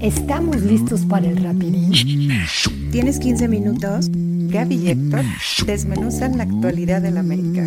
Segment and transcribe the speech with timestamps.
[0.00, 1.90] ¿Estamos listos para el rapidín?
[2.92, 4.10] ¿Tienes 15 minutos?
[4.10, 5.22] Gaby y Héctor
[5.64, 7.62] desmenuzan la actualidad del América.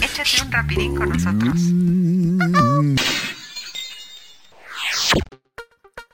[0.00, 1.60] Échate un rapidín con nosotros.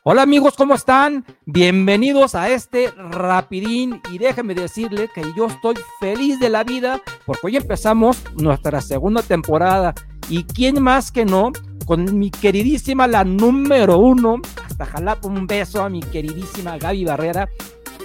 [0.04, 1.26] Hola amigos, ¿cómo están?
[1.44, 7.48] Bienvenidos a este rapidín y déjenme decirle que yo estoy feliz de la vida porque
[7.48, 9.94] hoy empezamos nuestra segunda temporada
[10.30, 11.52] y quién más que no
[11.84, 14.42] con mi queridísima la número uno,
[14.78, 17.48] hasta jalapa un beso a mi queridísima Gaby Barrera,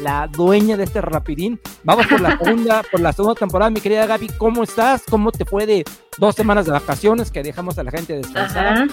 [0.01, 1.59] la dueña de este rapidín.
[1.83, 5.03] Vamos por la segunda, por la segunda temporada, mi querida Gaby, ¿cómo estás?
[5.07, 5.85] ¿Cómo te fue de
[6.17, 8.87] dos semanas de vacaciones que dejamos a la gente descansar?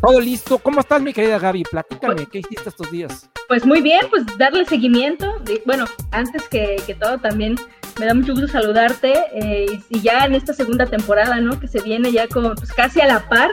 [0.00, 0.58] Todo listo.
[0.58, 1.64] ¿Cómo estás, mi querida Gaby?
[1.64, 3.28] Platícame, ¿qué hiciste estos días?
[3.46, 5.34] Pues muy bien, pues darle seguimiento.
[5.66, 7.56] bueno, antes que, todo, también
[8.00, 9.12] me da mucho gusto saludarte.
[9.34, 11.60] Eh, y, ya en esta segunda temporada, ¿no?
[11.60, 13.50] Que se viene ya con pues, casi a la par,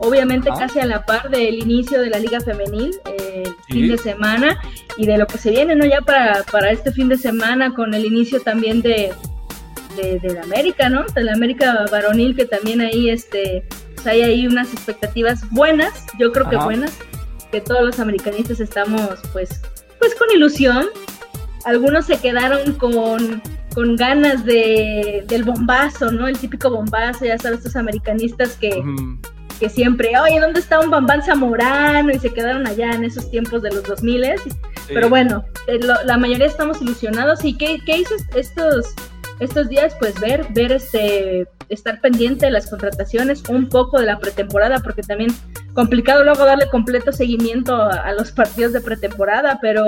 [0.00, 4.58] obviamente casi a la par del inicio de la Liga Femenil, eh, fin de semana,
[4.96, 5.84] y de lo que se viene, ¿no?
[5.84, 9.12] Ya para, para este fin de semana, con el inicio también de,
[9.96, 11.04] de, la América, ¿no?
[11.14, 16.32] De la América varonil, que también ahí este pues, hay ahí unas expectativas buenas, yo
[16.32, 16.96] creo que buenas,
[17.52, 19.60] que todos los americanistas estamos pues,
[19.98, 20.86] pues con ilusión.
[21.66, 23.42] Algunos se quedaron con,
[23.74, 26.26] con ganas de, del bombazo, ¿no?
[26.26, 28.82] El típico bombazo, ya sabes, estos americanistas que,
[29.60, 32.10] que siempre, oye, ¿dónde está un Bambán Zamorano?
[32.10, 34.50] Y se quedaron allá en esos tiempos de los 2000 sí.
[34.88, 37.44] Pero bueno, eh, la mayoría estamos ilusionados.
[37.44, 38.94] ¿Y qué, qué hizo estos,
[39.38, 39.94] estos días?
[40.00, 45.02] Pues ver, ver este estar pendiente de las contrataciones, un poco de la pretemporada, porque
[45.02, 45.32] también
[45.72, 49.86] complicado luego darle completo seguimiento a, los partidos de pretemporada, pero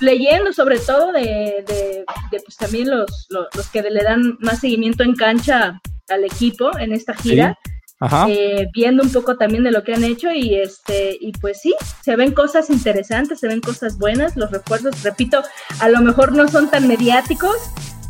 [0.00, 5.16] leyendo sobre todo de, de, pues también los, los, que le dan más seguimiento en
[5.16, 7.58] cancha al equipo en esta gira.
[8.28, 11.72] Eh, viendo un poco también de lo que han hecho y este y pues sí
[12.02, 15.42] se ven cosas interesantes se ven cosas buenas los refuerzos repito
[15.78, 17.54] a lo mejor no son tan mediáticos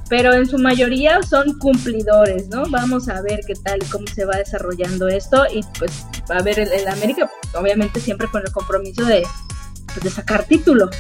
[0.09, 2.65] pero en su mayoría son cumplidores, ¿no?
[2.69, 6.87] Vamos a ver qué tal, cómo se va desarrollando esto y pues a ver el,
[6.87, 9.23] América, obviamente siempre con el compromiso de,
[9.87, 10.91] pues, de sacar título.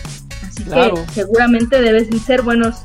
[0.48, 2.76] Así que seguramente deben ser buenos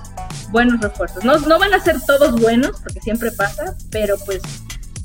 [0.49, 1.23] buenos refuerzos.
[1.23, 4.41] No, no van a ser todos buenos, porque siempre pasa, pero pues,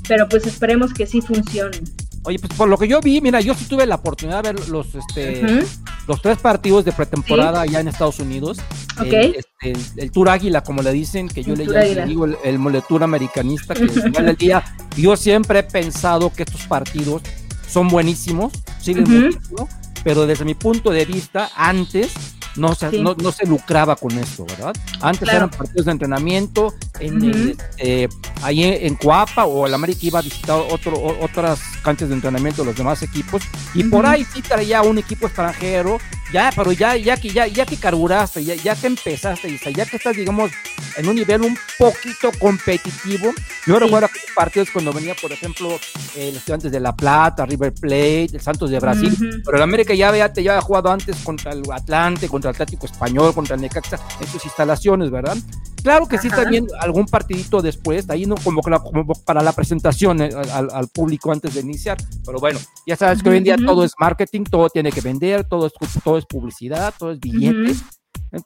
[0.07, 1.83] pero pues esperemos que sí funcionen.
[2.25, 4.69] Oye, pues por lo que yo vi, mira, yo sí tuve la oportunidad de ver
[4.69, 5.65] los, este,
[6.07, 8.59] los tres partidos de pretemporada allá en Estados Unidos.
[8.97, 9.35] Okay.
[9.61, 11.65] El, este, el, Tour Águila, como le dicen, que yo le,
[12.05, 14.63] digo el, el moletur americanista, que al final del día,
[14.95, 17.21] yo siempre he pensado que estos partidos
[17.67, 19.67] son buenísimos, siguen muchísimo,
[20.03, 22.13] pero desde mi punto de vista, antes
[22.55, 24.73] no se, no, se lucraba con esto, ¿verdad?
[25.01, 28.07] Antes eran partidos de entrenamiento, en eh,
[28.41, 32.67] ahí en Coapa o el América iba a visitar otro, otras canchas de entrenamiento de
[32.67, 33.43] los demás equipos,
[33.73, 35.99] y por ahí sí traía un equipo extranjero,
[36.31, 39.97] ya, pero ya, ya que ya, ya que carburaste, ya, ya que empezaste, ya que
[39.97, 40.51] estás, digamos,
[40.97, 43.31] en un nivel un poquito competitivo.
[43.67, 45.79] Yo recuerdo aquellos partidos cuando venía, por ejemplo,
[46.15, 49.15] el Estudiantes de La Plata, River Plate, el Santos de Brasil,
[49.45, 53.31] pero el América ya, ya, ya había jugado antes contra el Atlante, contra Atlético Español,
[53.31, 55.37] contra Necaxa, en sus instalaciones, ¿verdad?
[55.83, 60.31] Claro que sí, también algún partidito después, ahí no como, como para la presentación eh,
[60.51, 62.57] al, público antes de iniciar, pero bueno,
[62.87, 65.73] ya sabes que hoy en día todo es marketing, todo tiene que vender, todo es,
[66.03, 67.83] todo es publicidad, todo es billetes.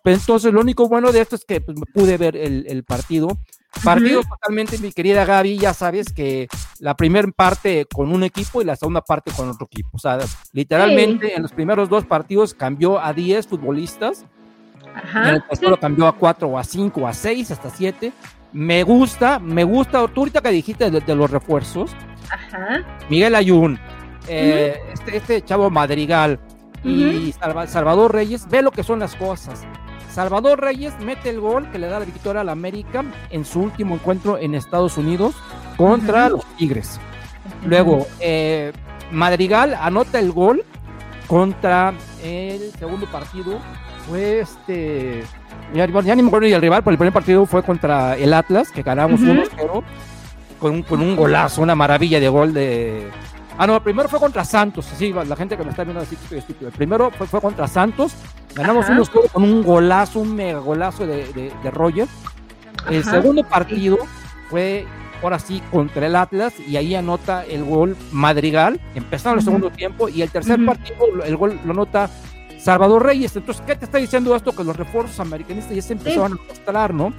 [0.03, 3.37] Entonces, lo único bueno de esto es que pues, pude ver el, partido.
[3.83, 6.47] Partido totalmente, mi querida Gaby, ya sabes que
[6.79, 9.89] la primera parte con un equipo y la segunda parte con otro equipo.
[9.93, 10.17] O sea,
[10.51, 14.25] literalmente en los primeros dos partidos cambió a 10 futbolistas.
[15.13, 18.11] en el tercero cambió a 4 o a 5 o a 6 hasta 7.
[18.51, 20.07] Me gusta, me gusta.
[20.07, 21.91] Tú ahorita que dijiste de, los refuerzos.
[23.09, 23.79] Miguel Ayun,
[24.27, 26.39] eh, este, este chavo Madrigal,
[26.87, 27.33] y
[27.67, 29.63] Salvador Reyes, ve lo que son las cosas.
[30.11, 33.95] Salvador Reyes mete el gol que le da la victoria al América en su último
[33.95, 35.35] encuentro en Estados Unidos
[35.75, 36.99] contra los Tigres.
[37.65, 38.71] Luego, eh,
[39.11, 40.63] Madrigal anota el gol
[41.27, 41.93] contra
[42.23, 43.59] el segundo partido.
[44.07, 45.23] Fue este.
[45.73, 48.71] Ya, ni me acuerdo ni el rival, pero el primer partido fue contra el Atlas,
[48.71, 49.83] que ganamos 1-0
[50.59, 53.11] con, con un golazo, una maravilla de gol de,
[53.57, 54.85] Ah, no, el primero fue contra Santos.
[54.97, 56.67] Sí, la gente que me está viendo así estoy estúpido.
[56.69, 58.13] El primero fue, fue contra Santos.
[58.53, 62.07] Ganamos unos con un golazo, un mega golazo de, de, Roger.
[62.89, 63.97] El segundo partido
[64.49, 64.85] fue
[65.21, 68.79] ahora sí contra el Atlas y ahí anota el gol Madrigal.
[68.93, 72.09] Empezaron el segundo tiempo y el tercer partido el gol lo anota
[72.59, 73.35] Salvador Reyes.
[73.35, 74.55] Entonces, ¿qué te está diciendo esto?
[74.55, 77.13] Que los refuerzos americanistas ya se empezaron a mostrar, ¿no?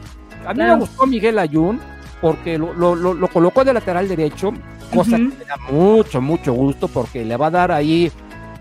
[0.47, 1.81] A mí me gustó Miguel Ayun
[2.21, 4.53] porque lo, lo, lo, colocó de lateral derecho,
[4.95, 8.11] cosa que me da mucho, mucho gusto porque le va a dar ahí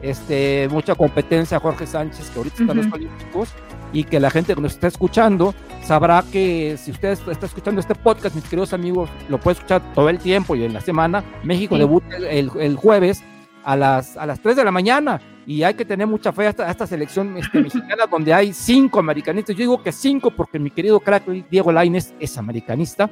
[0.01, 3.49] este, mucha competencia a Jorge Sánchez, que ahorita está en los Olímpicos,
[3.93, 7.95] y que la gente que nos está escuchando sabrá que si usted está escuchando este
[7.95, 11.23] podcast, mis queridos amigos, lo puede escuchar todo el tiempo y en la semana.
[11.43, 13.23] México debuta el, el, jueves
[13.63, 16.49] a las, a las 3 de la mañana y hay que tener mucha fe a
[16.49, 19.55] esta, selección este, mexicana donde hay cinco americanistas.
[19.55, 23.09] Yo digo que cinco porque mi querido crack Diego Laines es americanista.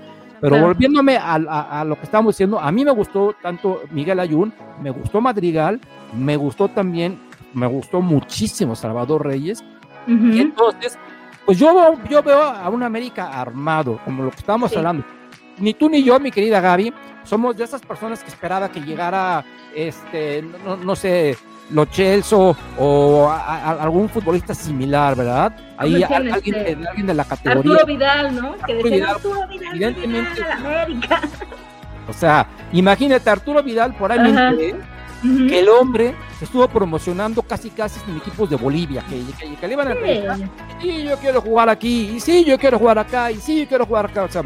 [0.49, 4.53] Pero volviéndome a, a, lo que estábamos diciendo, a mí me gustó tanto Miguel Ayun,
[4.81, 5.79] me gustó Madrigal,
[6.15, 7.19] me gustó también,
[7.53, 9.63] me gustó muchísimo Salvador Reyes.
[10.07, 10.99] Y entonces,
[11.45, 15.03] pues yo, yo veo a un América armado, como lo que estábamos hablando.
[15.57, 16.93] Ni tú ni yo, mi querida Gaby,
[17.23, 19.43] somos de esas personas que esperaba que llegara,
[19.73, 21.35] este, no, no sé,
[21.71, 25.55] Lo Chelso o algún futbolista similar, ¿verdad?
[25.77, 27.71] Ahí alguien, este, alguien, de la categoría.
[27.71, 28.55] Arturo Vidal, ¿no?
[28.65, 30.43] que decía Arturo Vidal, evidentemente.
[30.43, 31.21] América.
[32.07, 34.75] O sea, imagínate Arturo Vidal por ahí
[35.47, 39.23] que el hombre estuvo promocionando casi casi en equipos de Bolivia, que,
[39.59, 40.43] que, le iban a sí.
[40.81, 43.85] sí, yo quiero jugar aquí, y sí, yo quiero jugar acá, y sí, yo quiero
[43.85, 44.43] jugar acá, o sea,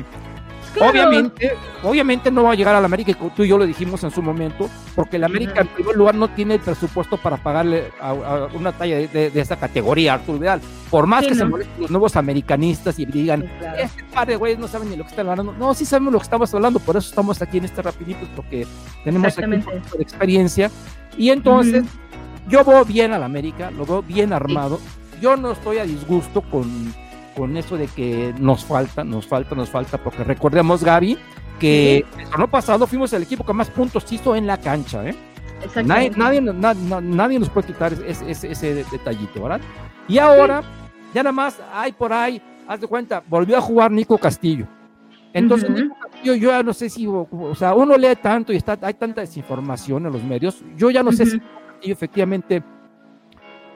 [0.81, 1.51] Obviamente,
[1.83, 4.21] obviamente no va a llegar a la América, tú y yo lo dijimos en su
[4.21, 8.71] momento, porque la América en primer lugar no tiene el presupuesto para pagarle a, una
[8.71, 10.61] talla de, esa categoría, Arturo Vidal.
[10.89, 14.67] Por más que se molesten los nuevos americanistas y digan, este par de güeyes no
[14.67, 15.53] saben ni lo que están hablando.
[15.53, 18.65] No, sí sabemos lo que estamos hablando, por eso estamos aquí en este rapidito, porque
[19.03, 20.71] tenemos aquí un poco de experiencia.
[21.17, 21.83] Y entonces,
[22.47, 24.79] yo veo bien a la América, lo veo bien armado.
[25.21, 26.93] Yo no estoy a disgusto con
[27.35, 31.17] con eso de que nos falta, nos falta, nos falta, porque recordemos, Gaby,
[31.59, 35.15] que el año pasado fuimos el equipo que más puntos hizo en la cancha, ¿eh?
[35.83, 39.59] Nadie, nadie, nadie, nos puede quitar ese, ese, detallito, ¿verdad?
[40.07, 40.63] Y ahora,
[41.13, 44.65] ya nada más, hay por ahí, haz de cuenta, volvió a jugar Nico Castillo.
[45.33, 48.77] Entonces, Nico Castillo, yo ya no sé si, o sea, uno lee tanto y está,
[48.81, 52.63] hay tanta desinformación en los medios, yo ya no sé si Nico Castillo efectivamente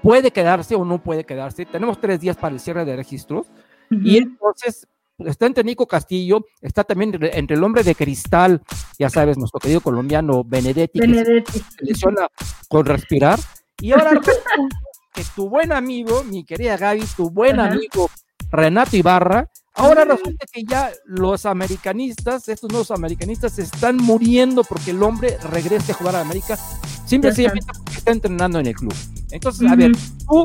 [0.04, 1.66] puede quedarse o no puede quedarse.
[1.66, 3.48] Tenemos tres días para el cierre de registros.
[3.90, 4.88] Y entonces
[5.20, 8.62] está entre Nico Castillo, está también entre el hombre de cristal,
[8.98, 11.52] ya sabes, nuestro querido colombiano Benedetti, Benedetti.
[11.52, 12.28] que se lesiona
[12.68, 13.40] con respirar.
[13.80, 14.20] Y ahora
[15.14, 18.10] que tu buen amigo, mi querida Gaby, tu buen amigo
[18.50, 24.92] Renato Ibarra, ahora resulta que ya los americanistas, estos nuevos americanistas, se están muriendo porque
[24.92, 26.58] el hombre regrese a jugar a América,
[27.06, 28.94] simplemente porque está entrenando en el club.
[29.32, 29.92] Entonces, a ver,
[30.28, 30.44] tú,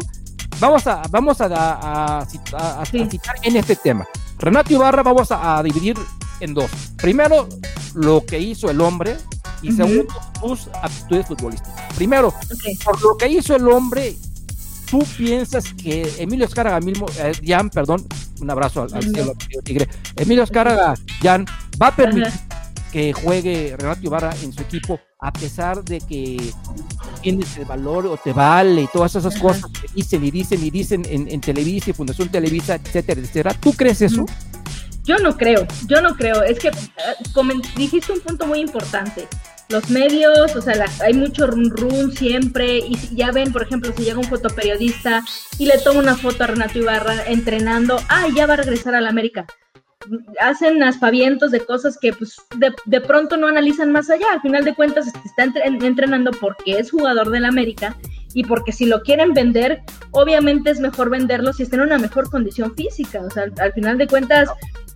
[0.60, 2.26] vamos a, vamos a, a,
[2.86, 4.06] citar en este tema.
[4.38, 5.96] Renato Ibarra vamos a, dividir
[6.40, 6.70] en dos.
[6.96, 7.48] Primero,
[7.94, 9.16] lo que hizo el hombre
[9.62, 11.94] y segundo, tus aptitudes futbolísticas.
[11.96, 12.32] Primero,
[12.84, 14.16] por lo que hizo el hombre,
[14.90, 18.06] tú piensas que Emilio Escárraga mismo, eh, Jan, perdón,
[18.40, 19.88] un abrazo al, cielo, Tigre.
[20.16, 21.46] Emilio Escárraga, Jan,
[21.80, 22.32] va a permitir
[22.92, 26.52] que juegue Renato Ibarra en su equipo, a pesar de que
[27.20, 30.70] tienes el valor o te vale y todas esas cosas que dicen y dicen y
[30.70, 33.54] dicen en, en Televisa y Fundación Televisa, etcétera, etcétera.
[33.54, 34.24] ¿Tú crees eso?
[35.04, 36.42] Yo no creo, yo no creo.
[36.42, 39.26] Es que eh, dijiste un punto muy importante.
[39.68, 44.18] Los medios, o sea, hay mucho rum siempre y ya ven, por ejemplo, si llega
[44.18, 45.22] un fotoperiodista
[45.58, 49.00] y le toma una foto a Renato Ibarra entrenando, ah, ya va a regresar a
[49.00, 49.46] la América
[50.40, 54.26] hacen aspavientos de cosas que pues de, pronto no analizan más allá.
[54.32, 57.96] Al final de cuentas está entrenando porque es jugador del América
[58.34, 59.82] y porque si lo quieren vender,
[60.12, 63.20] obviamente es mejor venderlo si está en una mejor condición física.
[63.22, 64.48] O sea, al, final de cuentas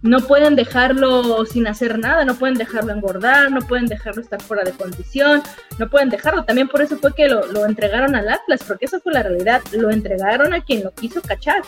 [0.02, 4.64] no pueden dejarlo sin hacer nada, no pueden dejarlo engordar, no pueden dejarlo estar fuera
[4.64, 5.42] de condición,
[5.78, 6.44] no pueden dejarlo.
[6.44, 9.62] También por eso fue que lo, lo entregaron al Atlas, porque esa fue la realidad.
[9.72, 11.62] Lo entregaron a quien lo quiso cachar.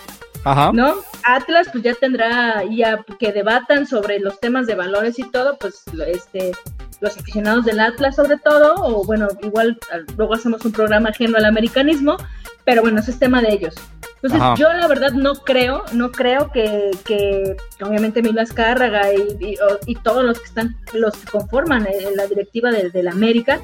[0.72, 0.96] ¿no?
[1.22, 5.82] Atlas pues ya tendrá, ya que debatan sobre los temas de valores y todo, pues
[6.06, 6.52] este,
[7.00, 9.78] los aficionados del Atlas sobre todo, o bueno, igual
[10.16, 12.18] luego hacemos un programa ajeno al americanismo,
[12.64, 13.74] pero bueno, ese es tema de ellos.
[14.22, 19.94] Entonces yo la verdad no creo, no creo que, que obviamente Milas Cárraga y, y,
[19.96, 23.60] todos los que están, los que conforman eh, la directiva de, de la América,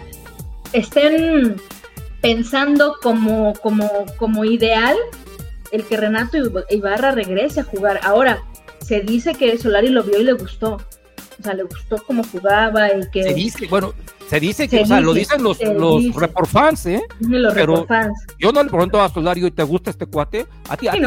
[0.75, 1.57] estén
[2.21, 4.97] pensando como, como, como ideal
[5.73, 6.37] el que Renato
[6.69, 8.01] Ibarra regrese a jugar.
[8.03, 8.43] Ahora,
[8.81, 10.79] se dice que Solari lo vio y le gustó.
[11.41, 13.23] O sea, le gustó cómo jugaba y que...
[13.23, 13.95] Se dice, bueno,
[14.29, 17.03] se dice que, o sea, lo dicen los, los report fans, ¿eh?
[17.21, 18.13] Los Pero fans.
[18.39, 20.47] yo no le pregunto a Solari, ¿y te gusta este cuate?
[20.69, 21.01] A ti, a ti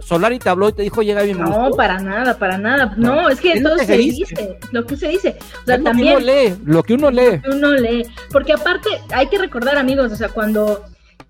[0.00, 1.38] Solari te habló y te dijo, llega bien.
[1.38, 2.94] No, para nada, para nada.
[2.96, 4.58] No, es que entonces se, dice.
[4.72, 5.36] lo que se dice.
[5.62, 6.14] O sea, también...
[6.14, 7.36] Lo que uno lee, lo que uno lee.
[7.36, 8.06] Lo que uno lee.
[8.32, 10.82] Porque aparte, hay que recordar, amigos, o sea, cuando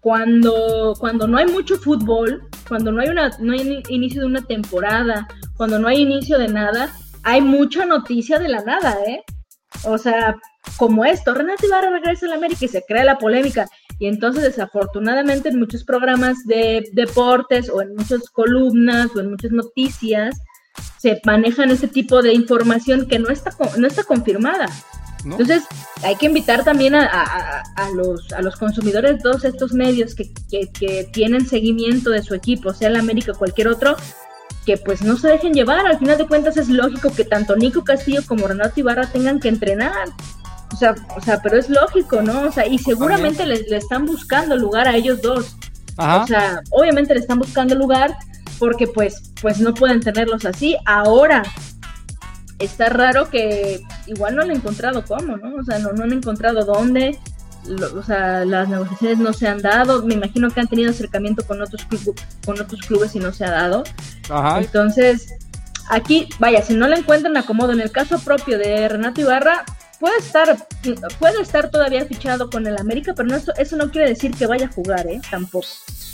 [0.04, 4.42] cuando, cuando no hay mucho fútbol, cuando no hay, una, no hay inicio de una
[4.42, 9.24] temporada, cuando no hay inicio de nada, hay mucha noticia de la nada, ¿eh?
[9.84, 10.36] O sea,
[10.76, 13.66] como esto, Renato Ibarra regresa a la América y se crea la polémica.
[13.98, 19.50] Y entonces, desafortunadamente, en muchos programas de deportes o en muchas columnas o en muchas
[19.52, 20.36] noticias,
[20.98, 24.66] se manejan ese tipo de información que no está, no está confirmada.
[25.24, 25.64] Entonces,
[26.02, 27.62] hay que invitar también a,
[27.94, 32.74] los, a los consumidores de todos estos medios que, que, tienen seguimiento de su equipo,
[32.74, 33.96] sea el América o cualquier otro,
[34.64, 35.86] que pues no se dejen llevar.
[35.86, 39.48] Al final de cuentas es lógico que tanto Nico Castillo como Renato Ibarra tengan que
[39.48, 40.08] entrenar.
[40.72, 42.42] O sea, o sea, pero es lógico, ¿no?
[42.42, 45.56] O sea, y seguramente le, están buscando lugar a ellos dos.
[45.96, 48.16] O sea, obviamente le están buscando lugar
[48.58, 50.76] porque pues, pues no pueden tenerlos así.
[50.84, 51.42] Ahora,
[52.58, 55.56] está raro que igual no han encontrado cómo, ¿no?
[55.56, 57.18] O sea, no, no han encontrado dónde,
[57.96, 60.04] o sea, las negociaciones no se han dado.
[60.04, 61.86] Me imagino que han tenido acercamiento con otros,
[62.44, 63.84] con otros clubes y no se ha dado.
[64.28, 64.58] Ajá.
[64.58, 65.34] Entonces,
[65.90, 69.64] aquí, vaya, si no le encuentran acomodo, en el caso propio de Renato Ibarra,
[69.98, 70.56] puede estar,
[71.18, 74.66] puede estar todavía fichado con el América, pero no, eso no quiere decir que vaya
[74.66, 75.20] a jugar, ¿eh?
[75.30, 75.66] Tampoco.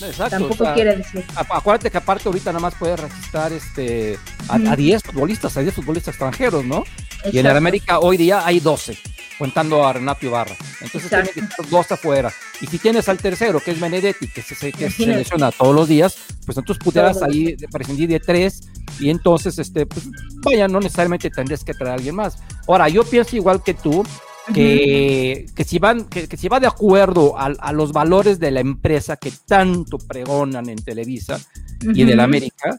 [0.02, 1.24] Exacto, Tampoco quiere decir.
[1.34, 6.14] Acuérdate que aparte ahorita nada más puede registrar este, a, 10 futbolistas, a 10 futbolistas
[6.14, 6.84] extranjeros, ¿no?
[7.30, 8.96] Y en el América hoy día hay 12
[9.40, 10.54] contando a Renato Ibarra.
[10.82, 12.30] Entonces tiene que estar dos afuera.
[12.60, 15.88] Y si tienes al tercero, que es Benedetti, que se, que se selecciona todos los
[15.88, 18.68] días, pues entonces pudieras ahí prescindir de tres
[18.98, 20.06] y entonces, este, pues
[20.44, 22.36] vaya, no necesariamente tendrías que traer a alguien más.
[22.68, 24.04] Ahora, yo pienso igual que tú,
[24.52, 28.60] que, que, si van, que, si va de acuerdo a, a, los valores de la
[28.60, 31.40] empresa que tanto pregonan en Televisa
[31.80, 32.78] y en el América,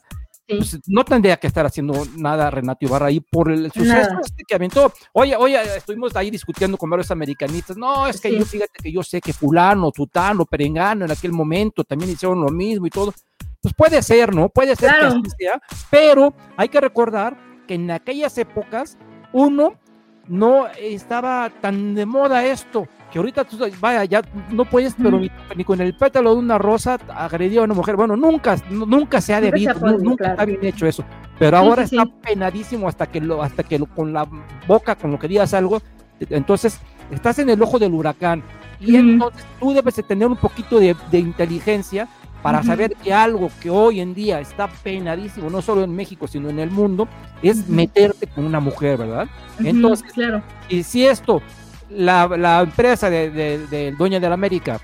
[0.57, 4.55] pues, no tendría que estar haciendo nada Renato Ibarra ahí por el suceso este que
[4.55, 4.91] aventó.
[5.13, 7.77] Oye, oye, estuvimos ahí discutiendo con varios americanistas.
[7.77, 11.83] No, es que yo fíjate que yo sé que fulano, tutano, perengano en aquel momento
[11.83, 13.13] también hicieron lo mismo y todo.
[13.61, 14.49] Pues puede ser, ¿no?
[14.49, 18.97] Puede ser que así sea, pero hay que recordar que en aquellas épocas
[19.33, 19.79] uno
[20.27, 25.63] no estaba tan de moda esto que ahorita tú, vaya, ya no puedes, pero ni,
[25.63, 27.97] con el pétalo de una rosa agredió a una mujer.
[27.97, 31.03] Bueno, nunca, nunca se ha debido, nunca, está bien hecho eso.
[31.37, 34.27] Pero ahora está penadísimo hasta que lo, hasta que con la
[34.65, 35.81] boca, con lo que digas algo,
[36.29, 36.79] entonces
[37.11, 38.43] estás en el ojo del huracán.
[38.79, 42.07] Y entonces tú debes de tener un poquito de, inteligencia
[42.41, 46.49] para saber que algo que hoy en día está penadísimo, no solo en México, sino
[46.49, 47.07] en el mundo,
[47.43, 49.27] es meterte con una mujer, ¿verdad?
[49.59, 50.41] Entonces, claro.
[50.67, 51.43] y si esto
[51.91, 54.79] la, empresa del de, de, dueño de la América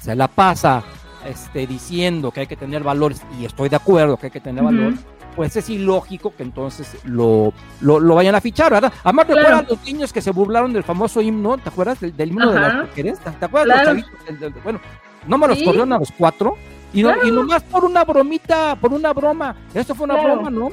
[0.00, 0.82] se la pasa
[1.26, 4.62] este, diciendo que hay que tener valores, y estoy de acuerdo que hay que tener
[4.62, 4.98] valores,
[5.36, 8.92] pues es ilógico que entonces lo, lo, vayan a fichar, ¿verdad?
[9.04, 12.52] Además, recuerda a los niños que se burlaron del famoso himno, ¿te acuerdas del, himno
[12.52, 13.18] de las mujeres?
[13.20, 14.62] ¿Te, acuerdas los chavitos?
[14.64, 14.80] bueno,
[15.26, 16.56] no me los corrieron a los cuatro,
[16.92, 20.70] y, no, y nomás por una bromita, por una broma, esto fue una broma, ¿no?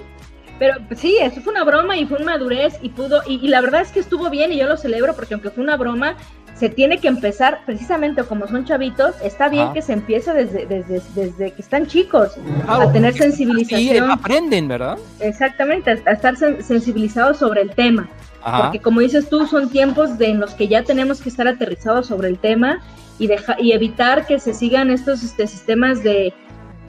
[0.60, 3.82] Pero sí, eso fue una broma y fue una madurez y pudo, y, la verdad
[3.82, 6.18] es que estuvo bien y yo lo celebro porque aunque fue una broma,
[6.54, 11.01] se tiene que empezar precisamente como son chavitos, está bien que se empiece desde, desde,
[11.16, 12.36] desde que están chicos
[12.68, 14.10] a tener sensibilización.
[14.10, 14.98] Y aprenden, ¿verdad?
[15.22, 18.10] Exactamente, a, estar sensibilizados sobre el tema.
[18.44, 22.08] Porque como dices tú, son tiempos de en los que ya tenemos que estar aterrizados
[22.08, 22.82] sobre el tema
[23.18, 26.34] y, deja, y evitar que se sigan estos este, sistemas de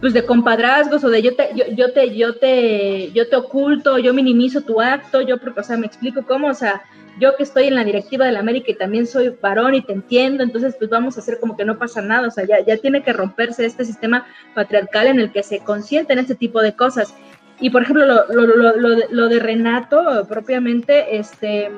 [0.01, 3.99] pues de compadrazgos o de yo te, yo, yo, te, yo te, yo te oculto,
[3.99, 6.83] yo minimizo tu acto, yo, o sea, me explico cómo, o sea,
[7.19, 9.93] yo que estoy en la directiva de la América y también soy varón y te
[9.93, 12.79] entiendo, entonces pues vamos a hacer como que no pasa nada, o sea, ya, ya
[12.79, 17.15] tiene que romperse este sistema patriarcal en el que se consienten este tipo de cosas.
[17.61, 21.71] Y por ejemplo, lo, lo, lo, lo, de, lo de Renato propiamente, este,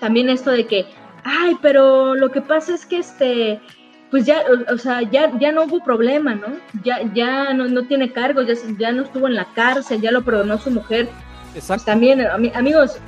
[0.00, 0.86] también esto de que,
[1.22, 3.60] ay, pero lo que pasa es que este,
[4.10, 6.46] pues ya, o, sea, ya, ya no hubo problema, ¿no?
[6.84, 10.24] Ya, ya no, no tiene cargo, ya, ya no estuvo en la cárcel, ya lo
[10.24, 11.08] perdonó su mujer.
[11.54, 11.86] Exacto.
[11.86, 12.20] también,
[12.54, 12.98] amigos,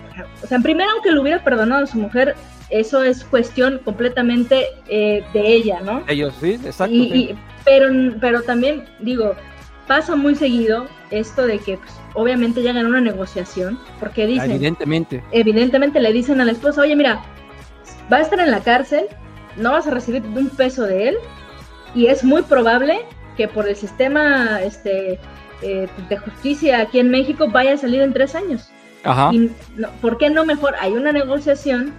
[0.43, 2.35] o sea, primero, aunque lo hubiera perdonado a su mujer,
[2.71, 6.03] eso es cuestión completamente eh, de ella, ¿no?
[6.09, 6.97] Ellos, sí, exacto.
[7.65, 7.89] pero,
[8.21, 9.35] pero también, digo,
[9.87, 14.51] pasa muy seguido esto de que pues, obviamente llegan a una negociación, porque dicen...
[14.51, 15.23] Evidentemente.
[15.33, 17.23] Evidentemente le dicen a la esposa, oye, mira,
[18.13, 19.07] va a estar en la cárcel,
[19.59, 21.17] no vas a recibir un peso de él
[21.95, 23.01] y es muy probable
[23.37, 25.19] que por el sistema este,
[25.63, 28.69] eh, de justicia aquí en México vaya a salir en tres años.
[29.05, 29.31] Ajá.
[29.33, 29.51] Y
[30.01, 30.75] ¿Por qué no mejor?
[30.81, 31.93] Hay una negociación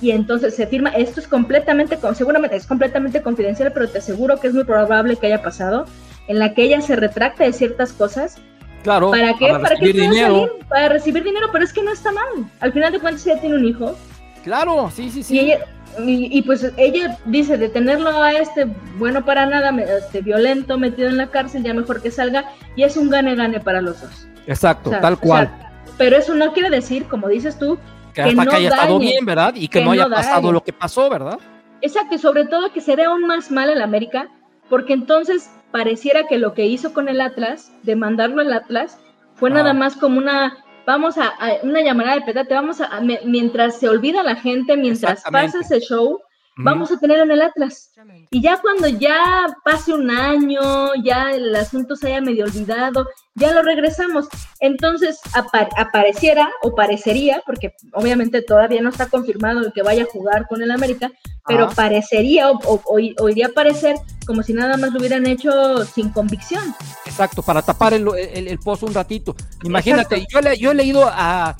[0.00, 4.48] y entonces se firma, esto es completamente, seguramente es completamente confidencial, pero te aseguro que
[4.48, 5.86] es muy probable que haya pasado,
[6.28, 8.36] en la que ella se retracta de ciertas cosas.
[8.84, 9.48] Claro, ¿para qué?
[9.48, 10.56] Para, recibir dinero.
[10.68, 12.48] para recibir dinero, pero es que no está mal.
[12.60, 13.96] Al final de cuentas ella tiene un hijo.
[14.44, 15.34] Claro, sí, sí, sí.
[15.34, 15.66] Y ella,
[16.06, 18.66] y, pues ella dice de tenerlo a este
[18.98, 22.44] bueno para nada, este violento, metido en la cárcel, ya mejor que salga,
[22.76, 24.28] y es un gane-gane para los dos.
[24.46, 25.50] Exacto, tal cual.
[25.96, 27.78] pero eso no quiere decir, como dices tú,
[28.14, 29.54] que, hasta que haya estado bien, ¿verdad?
[29.54, 31.38] Y que, no haya pasado lo que pasó, ¿verdad?
[31.80, 34.28] Exacto, y sobre todo que se dé aún más mal al América,
[34.68, 38.98] porque entonces pareciera que lo que hizo con el Atlas, de mandarlo al Atlas,
[39.34, 40.56] fue nada más como una,
[40.88, 45.60] vamos a, una llamada de petate, vamos a, mientras se olvida la gente, mientras pasa
[45.60, 46.18] ese show,
[46.58, 47.92] vamos a tener en el Atlas.
[48.30, 53.52] Y ya cuando ya pase un año, ya el asunto se haya medio olvidado, ya
[53.52, 54.28] lo regresamos.
[54.60, 60.46] Entonces apareciera o parecería, porque obviamente todavía no está confirmado el que vaya a jugar
[60.48, 61.10] con el América,
[61.46, 62.98] pero parecería o,
[63.28, 63.96] iría a parecer
[64.26, 66.74] como si nada más lo hubieran hecho sin convicción.
[67.06, 69.34] Exacto, para tapar el, el, pozo un ratito.
[69.64, 71.56] Imagínate, yo, yo he leído a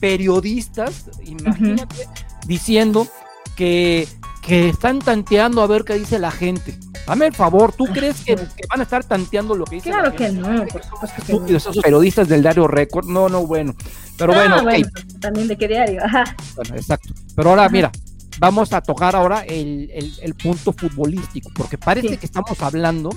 [0.00, 2.06] periodistas, imagínate,
[2.46, 3.08] diciendo
[3.56, 4.06] que
[4.46, 6.78] que están tanteando a ver qué dice la gente.
[7.06, 10.10] Dame el favor, ¿tú crees que, van a estar tanteando lo que dice claro la
[10.16, 10.40] gente?
[10.40, 11.56] Claro que no, por supuesto que no.
[11.56, 13.74] Esos periodistas del diario Record, no, no, bueno.
[14.16, 14.88] Pero bueno, bueno
[15.20, 16.24] también de qué diario, ajá.
[16.56, 17.12] Bueno, exacto.
[17.34, 17.90] Pero ahora, mira,
[18.38, 19.90] vamos a tocar ahora el,
[20.22, 23.10] el, punto futbolístico, porque parece que estamos hablando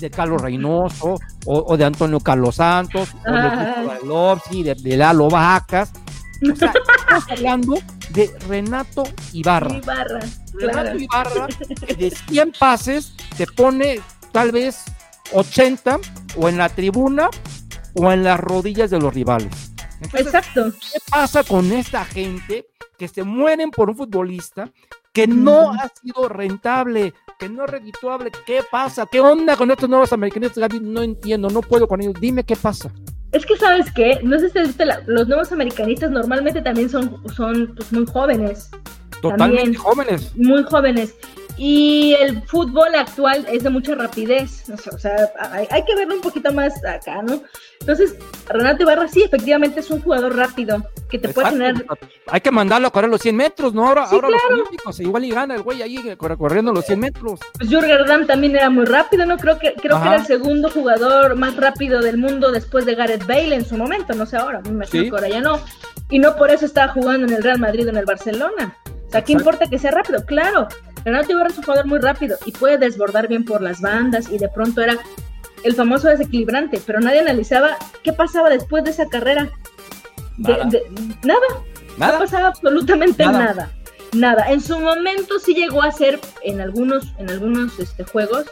[0.00, 3.32] de Carlos Reynoso, o, de Antonio Carlos Santos, o
[4.52, 5.92] de de, de Lalo Vacas.
[6.42, 7.74] O sea, estamos hablando
[8.10, 9.76] de Renato Ibarra.
[9.76, 10.20] Ibarra.
[10.54, 11.48] Renato Ibarra,
[11.86, 14.00] que de 100 pases te pone
[14.32, 14.84] tal vez
[15.32, 15.98] 80
[16.36, 17.28] o en la tribuna
[17.94, 19.72] o en las rodillas de los rivales.
[20.12, 20.72] Exacto.
[20.72, 24.70] ¿Qué pasa con esta gente que se mueren por un futbolista
[25.12, 28.30] que no ha sido rentable, que no es redituable?
[28.46, 29.06] ¿Qué pasa?
[29.10, 30.52] ¿Qué onda con estos nuevos americanos?
[30.80, 32.14] No entiendo, no puedo con ellos.
[32.20, 32.92] Dime qué pasa.
[33.32, 34.20] Es que, ¿sabes qué?
[34.22, 38.70] No sé si viste, los nuevos americanistas normalmente también son, son pues, muy jóvenes.
[39.20, 40.34] Totalmente jóvenes.
[40.36, 41.14] Muy jóvenes.
[41.58, 45.32] Y el fútbol actual es de mucha rapidez, o sea,
[45.70, 47.42] hay, que verlo un poquito más acá, ¿no?
[47.80, 48.14] Entonces,
[48.48, 51.84] Renato Ibarra sí, efectivamente es un jugador rápido, que te puede tener...
[52.28, 53.88] Hay que mandarlo a correr los 100 metros, ¿no?
[53.88, 57.40] Ahora, ahora los olímpicos, igual y gana el güey ahí corriendo los 100 metros.
[57.58, 59.36] Pues Jürgen Damm también era muy rápido, ¿no?
[59.36, 63.26] Creo que creo que era el segundo jugador más rápido del mundo después de Gareth
[63.26, 65.58] Bale en su momento, no sé ahora, me imagino que ahora ya no.
[66.08, 68.76] Y no por eso estaba jugando en el Real Madrid o en el Barcelona.
[69.08, 70.24] O sea, ¿qué importa que sea rápido?
[70.26, 70.68] Claro,
[71.04, 74.38] Renato Ibarra es un jugador muy rápido y puede desbordar bien por las bandas y
[74.38, 74.98] de pronto era
[75.64, 79.50] el famoso desequilibrante, pero nadie analizaba qué pasaba después de esa carrera.
[80.36, 80.68] nada.
[81.24, 82.12] nada.
[82.12, 83.70] No pasaba absolutamente nada.
[84.12, 84.50] nada.
[84.50, 88.46] En su momento sí llegó a ser en algunos, en algunos este, juegos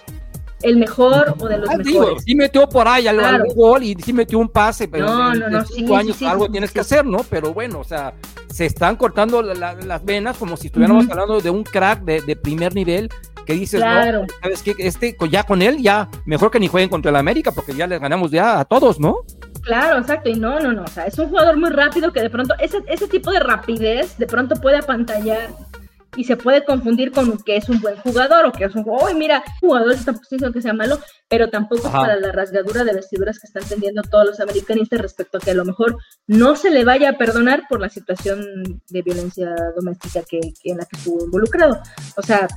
[0.62, 2.24] el mejor o de los ah, mejores.
[2.24, 5.48] sí metió por ahí algo, gol y sí metió un pase, pero no, en, no,
[5.50, 7.18] no, cinco años algo tienes que hacer, ¿no?
[7.28, 8.14] Pero bueno, o sea,
[8.48, 13.08] se están cortando las venas como si estuviéramos hablando de un crack de, primer nivel
[13.44, 17.10] que dices, no, sabes que este ya con él ya mejor que ni jueguen contra
[17.10, 19.18] el América porque ya les ganamos ya a todos, ¿no?
[19.62, 22.30] Claro, exacto, y no, no, no, o sea, es un jugador muy rápido que de
[22.30, 25.50] pronto, ese, ese tipo de rapidez de pronto puede apantallar
[26.16, 29.14] y se puede confundir con que es un buen jugador o que es un hoy
[29.14, 30.98] mira, jugador esta posición que sea malo,
[31.28, 35.40] pero tampoco para la rasgadura de vestiduras que están teniendo todos los americanistas respecto a
[35.40, 38.44] que a lo mejor no se le vaya a perdonar por la situación
[38.88, 41.80] de violencia doméstica que, en la que estuvo involucrado.
[42.16, 42.48] O sea,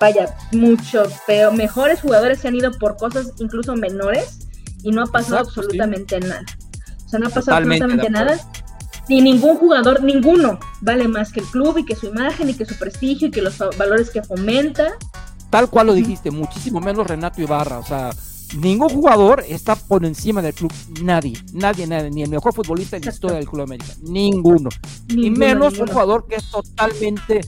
[0.00, 4.48] vaya, mucho pero mejores jugadores se han ido por cosas incluso menores
[4.82, 6.44] y no ha pasado absolutamente nada.
[7.04, 8.38] O sea, no ha pasado absolutamente nada
[9.08, 12.64] ni ningún jugador, ninguno, vale más que el club y que su imagen y que
[12.64, 14.96] su prestigio y que los valores que fomenta.
[15.50, 18.10] Tal cual lo dijiste, muchísimo menos Renato Ibarra, o sea,
[18.58, 23.04] ningún jugador está por encima del club, nadie, nadie, nadie, ni el mejor futbolista en
[23.04, 24.70] la historia del Club América, ninguno,
[25.08, 27.40] y menos un jugador que es totalmente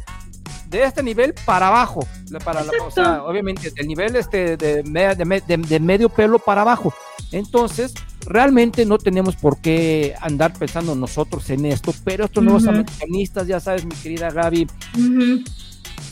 [0.68, 2.06] de este nivel para abajo,
[2.44, 6.92] para la, o sea, obviamente del nivel este de, de, medio pelo para abajo.
[7.32, 7.94] Entonces,
[8.26, 13.60] realmente no tenemos por qué andar pensando nosotros en esto, pero estos nuevos americanistas, ya
[13.60, 14.66] sabes, mi querida Gaby,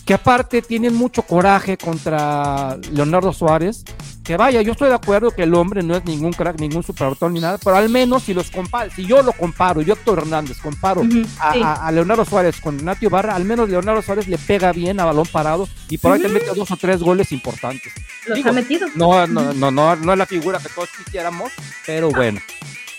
[0.04, 3.84] que aparte tienen mucho coraje contra Leonardo Suárez,
[4.22, 7.30] que vaya, yo estoy de acuerdo que el hombre no es ningún crack, ningún superautor
[7.30, 10.58] ni nada, pero al menos si los comparo, si yo lo comparo, yo Héctor Hernández
[10.60, 11.02] comparo
[11.38, 15.26] a, Leonardo Suárez con Renato Barra, al menos Leonardo Suárez le pega bien a balón
[15.30, 17.92] parado y por ahí te mete dos o tres goles importantes.
[18.26, 18.88] ¿Los ha metido?
[18.94, 21.52] No, no, no, no, no es la figura que todos quisiéramos,
[21.86, 22.40] pero bueno.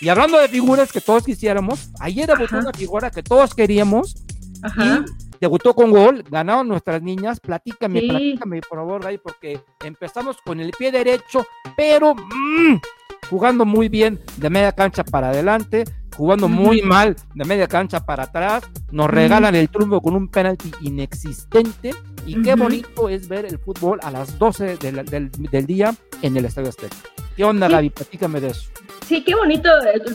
[0.00, 4.22] Y hablando de figuras que todos quisiéramos, ayer debutó una figura que todos queríamos
[4.62, 5.04] Ajá
[5.40, 7.40] debutó con gol, ganaron nuestras niñas.
[7.40, 12.76] Platícame, platícame, por favor, Gaby, porque empezamos con el pie derecho, pero mm,
[13.30, 15.84] jugando muy bien de media cancha para adelante,
[16.16, 18.64] jugando muy mal de media cancha para atrás.
[18.90, 21.94] Nos regalan el triunfo con un penalti inexistente.
[22.26, 26.44] Y qué bonito es ver el fútbol a las 12 del, del, día en el
[26.44, 26.96] Estadio Azteca.
[27.36, 27.90] ¿Qué onda, Gaby?
[27.90, 28.70] Platícame de eso.
[29.06, 29.70] Sí, qué bonito,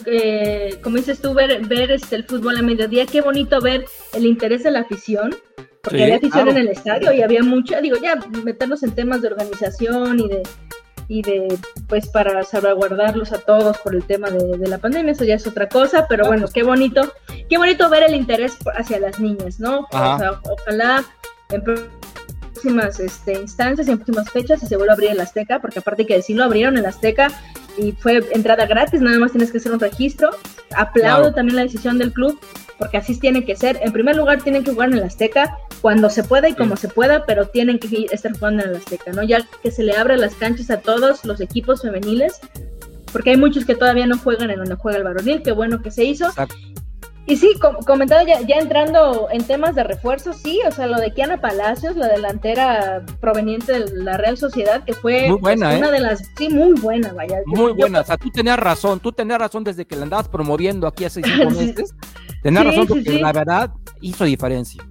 [0.05, 4.27] eh, como dices tú, ver, ver este, el fútbol a mediodía, qué bonito ver el
[4.27, 5.33] interés de la afición,
[5.81, 9.29] porque había afición en el estadio y había mucha, digo, ya meternos en temas de
[9.29, 10.43] organización y de,
[11.07, 15.35] y de, pues, para salvaguardarlos a todos por el tema de, la pandemia, eso ya
[15.35, 17.13] es otra cosa, pero bueno, qué bonito,
[17.49, 19.87] qué bonito ver el interés hacia las niñas, ¿no?
[19.91, 21.03] O sea, ojalá
[21.49, 25.79] en próximas este, instancias, en próximas fechas, y se vuelva a abrir el Azteca, porque
[25.79, 27.29] aparte que decirlo, abrieron el Azteca
[27.77, 30.29] y fue entrada gratis, nada más tienes que hacer un registro.
[30.75, 32.39] Aplaudo también la decisión del club,
[32.77, 33.79] porque así tiene que ser.
[33.81, 36.87] En primer lugar, tienen que jugar en el Azteca cuando se pueda y como se
[36.87, 39.21] pueda, pero tienen que estar jugando en el Azteca, ¿no?
[39.21, 42.39] Ya que se le abren las canchas a todos los equipos femeniles,
[43.11, 45.91] porque hay muchos que todavía no juegan en donde juega el varonil, qué bueno que
[45.91, 46.29] se hizo.
[47.25, 47.49] Y sí,
[47.85, 51.97] comentado ya, ya, entrando en temas de refuerzo, sí, o sea, lo de Kiana Palacios,
[51.97, 55.91] la delantera proveniente de la Real Sociedad, que fue muy buena, una ¿eh?
[55.91, 57.39] de las, sí, muy buena, vaya.
[57.45, 60.87] Muy buena, o sea, tú tenías razón, tú tenías razón desde que la andabas promoviendo
[60.87, 61.93] aquí hace cinco meses,
[62.41, 64.81] tenías razón porque la verdad hizo diferencia.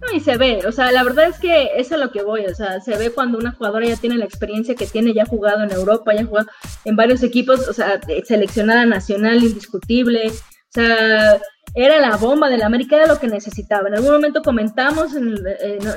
[0.00, 2.44] No, y se ve, o sea, la verdad es que eso es lo que voy,
[2.46, 5.26] o sea, se ve cuando una jugadora ya tiene la experiencia que tiene, ya ha
[5.26, 6.48] jugado en Europa, ya ha jugado
[6.84, 11.40] en varios equipos, o sea, seleccionada nacional, indiscutible, o sea,
[11.76, 13.88] era la bomba del América, era lo que necesitaba.
[13.88, 15.36] En algún momento comentamos en,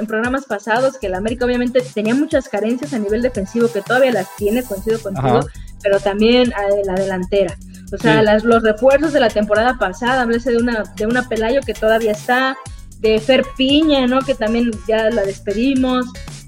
[0.08, 4.36] programas pasados que el América obviamente tenía muchas carencias a nivel defensivo, que todavía las
[4.36, 5.40] tiene, coincido contigo,
[5.82, 7.56] pero también a la delantera.
[7.94, 11.74] O sea, los refuerzos de la temporada pasada, hablese de una, de una Pelayo que
[11.74, 12.58] todavía está,
[13.00, 14.20] de Fer Piña, ¿no?
[14.22, 16.06] Que también ya la despedimos.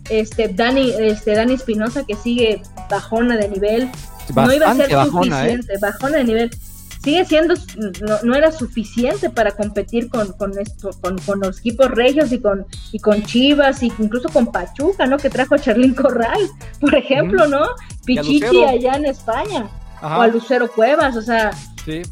[0.09, 3.89] Este, Dani, este, Dani Espinosa que sigue bajona de nivel.
[4.35, 5.05] no iba a ser ¿eh?
[5.05, 6.51] suficiente, bajona de nivel
[7.03, 7.55] sigue siendo,
[8.23, 12.65] no, era suficiente para competir con, con, esto, con, con, los equipos regios y con,
[12.91, 15.17] y con Chivas, y incluso con Pachuca, ¿no?
[15.17, 16.39] Que trajo a Charlín Corral,
[16.79, 17.65] por ejemplo, ¿no?
[18.05, 19.67] Pichichi allá en España,
[20.01, 21.51] o a Lucero Cuevas, o sea,
[21.85, 22.03] sí.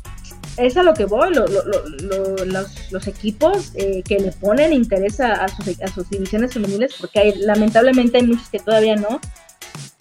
[0.60, 5.48] Es a lo que voy, lo, los, los, equipos eh, que le ponen interés a,
[5.48, 9.20] sus, a sus divisiones femeniles, porque lamentablemente hay muchos que todavía no,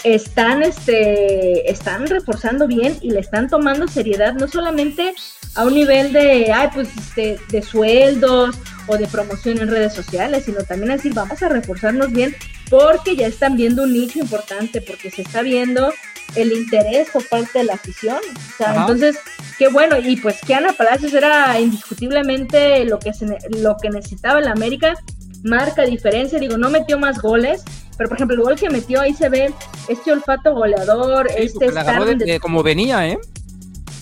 [0.05, 5.15] están, este, están reforzando bien y le están tomando seriedad, no solamente
[5.55, 10.45] a un nivel de, ay, pues, este, de sueldos o de promoción en redes sociales,
[10.45, 12.35] sino también a decir, vamos a reforzarnos bien
[12.71, 15.93] porque ya están viendo un nicho importante, porque se está viendo
[16.35, 18.19] el interés por parte de la afición.
[18.19, 19.19] O sea, entonces,
[19.59, 19.97] qué bueno.
[19.99, 23.27] Y pues que Ana Palacios era indiscutiblemente lo que, se,
[23.61, 24.95] lo que necesitaba el América
[25.45, 27.65] marca diferencia, digo, no metió más goles,
[27.97, 29.53] pero por ejemplo, el gol que metió ahí se ve
[29.89, 33.19] este olfato goleador, este estar donde, como venía, ¿eh?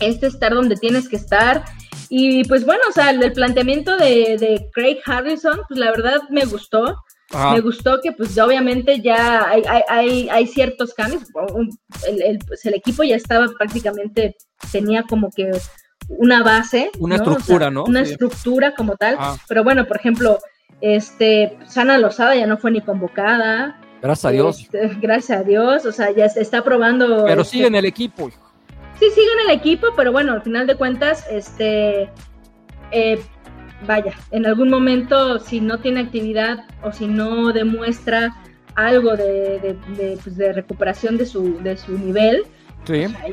[0.01, 1.65] Este estar donde tienes que estar.
[2.09, 7.03] Y pues bueno, o sea, el, planteamiento de, Craig Harrison, pues la verdad me gustó.
[7.33, 11.25] Me gustó que pues obviamente ya hay, hay, hay, ciertos cambios.
[12.09, 14.37] El, pues, el equipo ya estaba prácticamente,
[14.71, 15.51] tenía como que
[16.09, 16.91] una base.
[16.99, 17.85] Una estructura, ¿no?
[17.85, 19.19] Una estructura como tal.
[19.49, 20.39] Pero bueno, por ejemplo,
[20.81, 23.81] este, Sana Lozada ya no fue ni convocada.
[24.03, 24.61] Gracias a Dios.
[24.61, 27.25] Este, gracias a Dios, o sea, ya se está probando.
[27.27, 28.31] Pero este, sigue en el equipo.
[28.99, 32.09] Sí, sigue en el equipo, pero bueno, al final de cuentas, este,
[32.93, 33.21] eh,
[33.87, 38.37] vaya, en algún momento, si no tiene actividad o si no demuestra
[38.75, 42.45] algo de, de, pues, recuperación de su, de su nivel,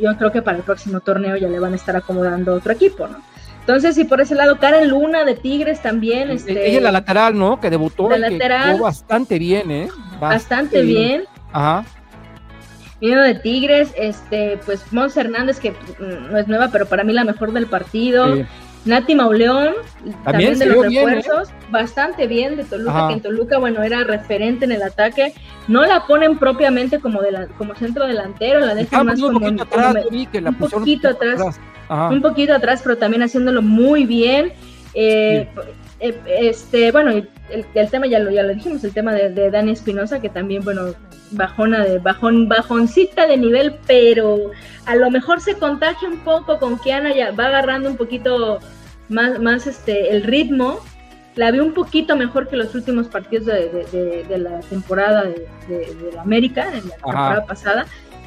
[0.01, 3.07] yo creo que para el próximo torneo ya le van a estar acomodando otro equipo,
[3.07, 3.17] ¿no?
[3.59, 6.31] Entonces, y por ese lado, Karen Luna de Tigres también.
[6.31, 7.61] Este, Ella es la lateral, ¿no?
[7.61, 8.09] Que debutó.
[8.09, 8.77] La lateral.
[8.79, 9.87] bastante bien, ¿eh?
[10.19, 11.23] Bastante, bien.
[11.53, 11.85] Ajá.
[12.99, 17.13] Vino de Tigres, este, pues Mons Hernández, que mm, no es nueva, pero para mí
[17.13, 18.35] la mejor del partido.
[18.85, 19.73] Nati Mauleón,
[20.23, 20.89] también, de los ¿eh?
[20.89, 25.33] refuerzos, bastante bien de Toluca, que en Toluca, bueno, era referente en el ataque.
[25.67, 29.39] No la ponen propiamente como de la, como centro delantero, la dejan más un como,
[29.39, 34.53] poquito atrás, un poquito atrás un poquito atrás, pero también haciéndolo muy bien.
[34.93, 35.47] Eh,
[36.03, 40.19] eh, este, bueno, el, tema ya lo, ya lo dijimos, el tema de, Dani Espinosa,
[40.19, 40.93] que también, bueno,
[41.31, 44.51] bajona de bajón, bajoncita de nivel, pero
[44.85, 48.59] a lo mejor se contagia un poco con que Ana ya va agarrando un poquito
[49.07, 50.81] más, más este, el ritmo.
[51.35, 56.67] La vi un poquito mejor que los últimos partidos de, la temporada de, la América,
[56.67, 57.85] en la temporada pasada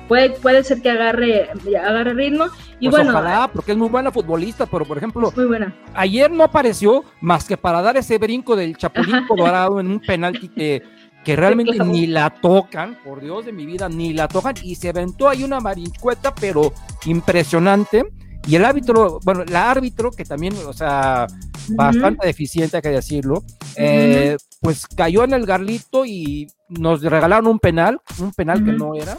[0.09, 1.49] puede, puede ser que agarre,
[1.83, 2.47] agarre ritmo.
[2.79, 5.75] Y pues bueno, ojalá, porque es muy buena futbolista, pero por ejemplo, muy buena.
[5.95, 10.49] ayer no apareció más que para dar ese brinco del Chapulín Colorado en un penalti
[10.49, 10.83] que,
[11.25, 14.91] que realmente ni la tocan, por Dios de mi vida, ni la tocan, y se
[14.91, 16.73] aventó ahí una marincueta, pero
[17.07, 18.05] impresionante.
[18.47, 21.27] Y el árbitro, bueno, el árbitro, que también, o sea,
[21.71, 23.43] bastante deficiente, hay que decirlo,
[23.75, 28.95] eh, pues cayó en el garlito y nos regalaron un penal, un penal que no
[28.95, 29.19] era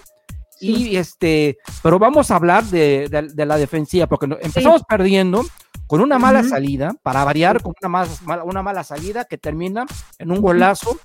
[0.59, 5.43] Y este, pero vamos a hablar de, la defensiva, porque empezamos perdiendo
[5.87, 9.85] con una mala salida, para variar, con una, más, una mala salida que termina
[10.19, 10.97] en un golazo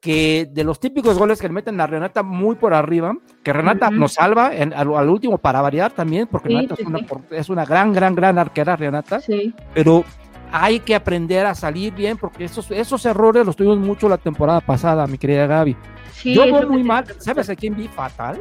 [0.00, 3.90] que de los típicos goles que le meten a Renata muy por arriba, que Renata
[3.90, 8.14] nos salva al, último para variar también, porque Renata es, una, es, una, gran, gran,
[8.14, 9.20] gran arquera, Renata,
[9.74, 10.04] pero
[10.52, 14.60] hay que aprender a salir bien, porque esos, esos errores los tuvimos mucho la temporada
[14.60, 15.76] pasada, mi querida Gaby.
[16.24, 18.40] Yo voy muy mal, ¿sabes a quién vi fatal?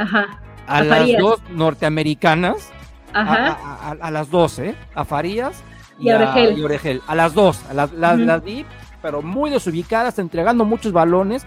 [0.00, 0.40] Ajá.
[0.66, 2.70] A, las dos norteamericanas,
[3.12, 3.96] Ajá.
[4.00, 4.76] A, las dos, ¿eh?
[4.94, 5.62] A Farías
[5.98, 6.16] y, a,
[6.62, 7.02] Oregel.
[7.08, 8.64] A las dos, a las, las vi
[9.02, 11.44] pero muy desubicadas, entregando muchos balones.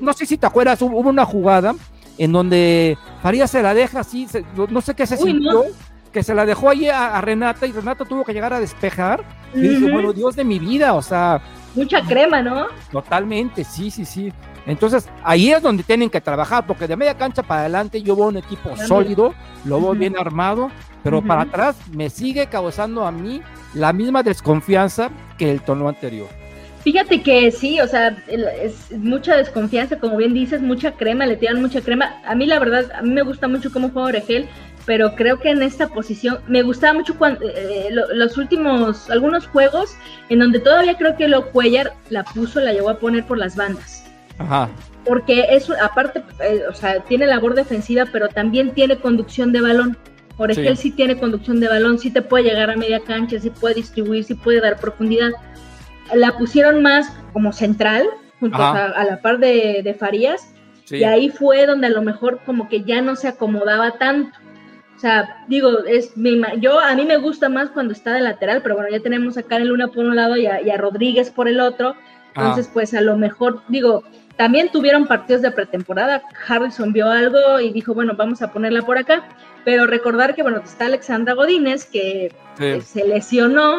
[0.00, 1.74] No, sé si te acuerdas, hubo una jugada
[2.16, 4.26] en donde Farías se la deja así,
[4.70, 5.64] no, sé qué se sintió,
[6.12, 9.24] que se la dejó ahí a, Renata y Renata tuvo que llegar a despejar.
[9.54, 11.40] Y dije, bueno, Dios de mi vida, o sea.
[11.74, 12.66] Mucha crema, ¿no?
[12.90, 14.32] Totalmente, sí, sí, sí.
[14.68, 18.26] Entonces, ahí es donde tienen que trabajar, porque de media cancha para adelante yo veo
[18.26, 20.70] un equipo sólido, lo veo bien armado,
[21.02, 23.40] pero para atrás me sigue causando a mí
[23.72, 26.28] la misma desconfianza que el tono anterior.
[26.84, 31.62] Fíjate que sí, o sea, es mucha desconfianza, como bien dices, mucha crema, le tiran
[31.62, 32.16] mucha crema.
[32.26, 34.48] A mí la verdad, a mí me gusta mucho cómo juega Oregel,
[34.84, 39.96] pero creo que en esta posición me gustaba mucho cuando eh, los últimos, algunos juegos
[40.28, 43.56] en donde todavía creo que lo Cuellar la puso, la llevó a poner por las
[43.56, 44.07] bandas.
[44.38, 44.68] Ajá.
[45.04, 49.96] Porque es, aparte, eh, o sea, tiene labor defensiva, pero también tiene conducción de balón.
[50.36, 50.90] Oregel sí.
[50.90, 54.22] sí tiene conducción de balón, sí te puede llegar a media cancha, sí puede distribuir,
[54.22, 55.32] sí puede dar profundidad
[56.14, 58.06] la pusieron más como central,
[58.40, 60.52] junto a, la par de, Farías,
[60.90, 64.38] y ahí fue donde a lo mejor como que ya no se acomodaba tanto.
[64.96, 66.12] O sea, digo, es
[66.60, 69.42] yo a mí me gusta más cuando está de lateral, pero bueno, ya tenemos a
[69.42, 71.94] Karen Luna por un lado y a, Rodríguez por el otro.
[72.34, 74.04] Entonces, pues a lo mejor, digo,
[74.38, 76.22] también tuvieron partidos de pretemporada.
[76.46, 79.24] Harrison vio algo y dijo, bueno, vamos a ponerla por acá.
[79.64, 83.78] Pero recordar que, bueno, está Alexandra Godínez, que se lesionó,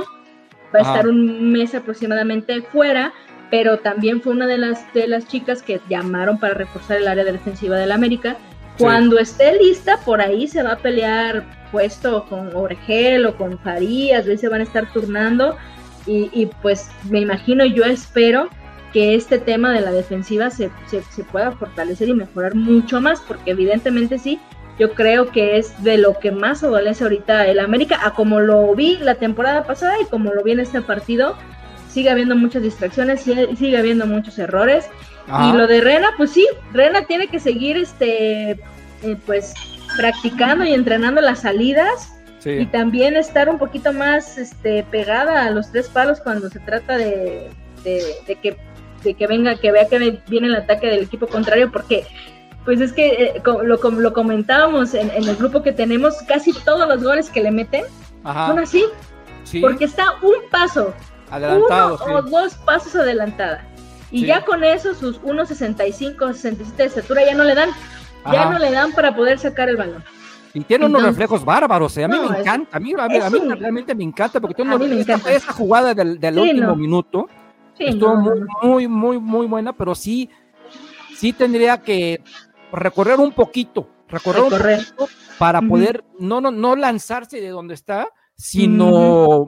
[0.76, 3.13] va a estar un mes aproximadamente fuera,
[3.50, 7.24] pero también fue una de las, de las chicas que llamaron para reforzar el área
[7.24, 8.36] defensiva del América.
[8.78, 14.26] Cuando esté lista, por ahí se va a pelear puesto con Orgel o con Farías,
[14.26, 15.56] se van a estar turnando
[16.06, 18.50] y, y, pues me imagino, yo espero
[18.93, 23.21] que este tema de la defensiva se, se, se pueda fortalecer y mejorar mucho más,
[23.21, 24.39] porque evidentemente sí,
[24.80, 28.73] yo creo que es de lo que más adolece ahorita el América, a como lo
[28.73, 31.36] vi la temporada pasada y como lo vi en este partido,
[31.89, 34.89] sigue habiendo muchas distracciones, sigue, habiendo muchos errores.
[35.28, 39.54] Y lo de Rena, pues sí, Rena tiene que seguir este eh, pues
[39.97, 42.13] practicando y entrenando las salidas
[42.45, 46.97] y también estar un poquito más este pegada a los tres palos cuando se trata
[46.97, 47.49] de,
[47.84, 48.58] de que
[49.04, 52.06] de que venga, que vea que viene el ataque del equipo contrario, porque
[52.66, 57.04] pues es que eh, lo, lo comentábamos en, el grupo que tenemos, casi todos los
[57.04, 57.86] goles que le meten
[58.24, 58.86] son así.
[59.62, 60.94] Porque está un paso,
[61.32, 63.66] Adelantado, uno o dos pasos adelantada.
[64.12, 67.70] Y ya con eso, sus 1.65, 67 de estatura ya no le dan.
[68.32, 70.04] Ya no le dan para poder sacar el balón.
[70.54, 72.04] Y tiene unos reflejos bárbaros, eh.
[72.04, 76.76] a mí me encanta, a mí, realmente me encanta, porque tiene esa jugada del, último
[76.76, 77.30] minuto,
[77.80, 80.30] estuvo muy, muy, muy, muy buena, pero sí,
[81.15, 82.22] sí tendría que
[82.72, 88.10] recorrer un poquito, recorrer, un poquito para poder no, no, no lanzarse de donde está,
[88.36, 89.46] sino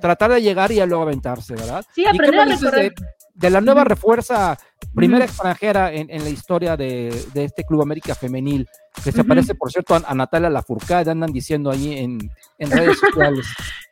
[0.00, 1.84] tratar de llegar y luego aventarse, ¿verdad?
[1.94, 2.94] Sí, aprender a recorrer
[3.36, 4.58] de la nueva refuerza,
[4.94, 8.66] primera extranjera en, la historia de, este Club América Femenil,
[9.04, 12.18] que se parece, por cierto, a, Natalia Lafourcade, andan diciendo ahí en,
[12.58, 13.46] redes sociales.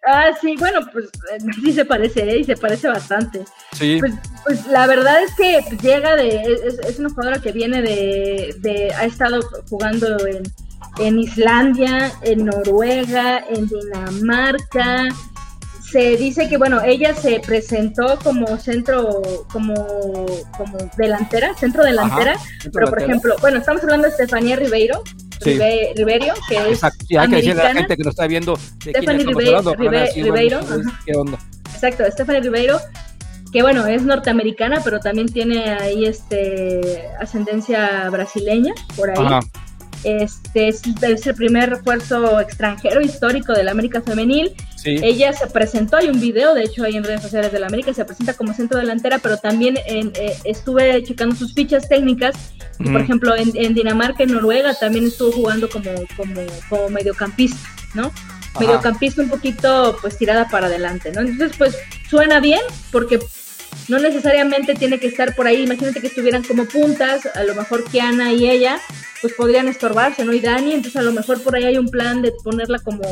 [0.06, 2.38] ah, sí, bueno, pues eh, sí se parece, ¿eh?
[2.38, 3.44] y se parece bastante.
[3.72, 3.98] Sí.
[4.00, 6.40] Pues, pues la verdad es que llega de,
[6.88, 10.42] es, una jugadora que viene de, de ha estado jugando en,
[10.98, 15.08] en Islandia, en Noruega, en Dinamarca,
[15.90, 19.74] se dice que bueno, ella se presentó como centro, como,
[20.56, 22.36] como delantera, centro delantera,
[22.72, 25.02] pero por ejemplo, bueno, estamos hablando de Estefanía Ribeiro,
[25.40, 28.90] Ribeiro, que es sí, hay que decirle a la gente que nos está viendo de
[28.92, 30.60] Stephanie Ribeiro, Ribeiro
[31.04, 31.38] ¿qué onda?
[31.72, 32.80] Exacto, Stephanie Ribeiro,
[33.52, 39.16] que bueno, es norteamericana, pero también tiene ahí este ascendencia brasileña, por ahí.
[39.18, 39.40] Ajá.
[40.04, 40.82] Este es,
[41.26, 44.54] el primer refuerzo extranjero histórico de la América Femenil.
[44.84, 47.94] Ella se presentó, hay un video, de hecho, ahí en redes sociales de la América,
[47.94, 52.34] se presenta como centro delantera, pero también eh, estuve checando sus fichas técnicas.
[52.78, 58.12] por ejemplo, en, Dinamarca, en Noruega, también estuvo jugando como, como, como mediocampista, ¿no?
[58.60, 61.22] Mediocampista un poquito, pues, tirada para adelante, ¿no?
[61.22, 61.76] Entonces, pues,
[62.08, 62.60] suena bien,
[62.92, 63.18] porque
[63.88, 67.84] no necesariamente tiene que estar por ahí, imagínate que estuvieran como puntas, a lo mejor
[67.84, 68.78] Kiana y ella,
[69.20, 70.32] pues podrían estorbarse, ¿no?
[70.32, 73.02] Y Dani, entonces a lo mejor por ahí hay un plan de ponerla como